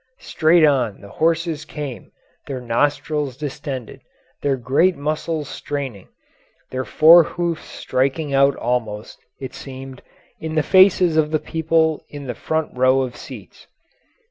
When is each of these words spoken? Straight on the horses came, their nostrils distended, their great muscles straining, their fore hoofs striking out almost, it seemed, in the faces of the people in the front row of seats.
Straight 0.17 0.65
on 0.65 1.01
the 1.01 1.09
horses 1.09 1.63
came, 1.63 2.11
their 2.47 2.59
nostrils 2.59 3.37
distended, 3.37 4.01
their 4.41 4.57
great 4.57 4.95
muscles 4.97 5.47
straining, 5.47 6.07
their 6.71 6.85
fore 6.85 7.21
hoofs 7.23 7.65
striking 7.65 8.33
out 8.33 8.55
almost, 8.55 9.19
it 9.39 9.53
seemed, 9.53 10.01
in 10.39 10.55
the 10.55 10.63
faces 10.63 11.17
of 11.17 11.29
the 11.29 11.37
people 11.37 12.03
in 12.09 12.25
the 12.25 12.33
front 12.33 12.75
row 12.75 13.01
of 13.03 13.15
seats. 13.15 13.67